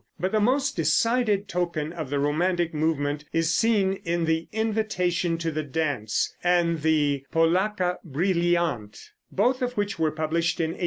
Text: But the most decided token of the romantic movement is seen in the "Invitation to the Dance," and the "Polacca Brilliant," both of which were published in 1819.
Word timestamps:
But 0.19 0.31
the 0.31 0.39
most 0.39 0.75
decided 0.75 1.47
token 1.47 1.93
of 1.93 2.09
the 2.09 2.17
romantic 2.17 2.73
movement 2.73 3.23
is 3.31 3.53
seen 3.53 3.99
in 4.03 4.25
the 4.25 4.47
"Invitation 4.51 5.37
to 5.37 5.51
the 5.51 5.61
Dance," 5.61 6.35
and 6.43 6.81
the 6.81 7.23
"Polacca 7.31 7.99
Brilliant," 8.03 9.11
both 9.31 9.61
of 9.61 9.73
which 9.73 9.99
were 9.99 10.09
published 10.09 10.59
in 10.59 10.71
1819. 10.71 10.79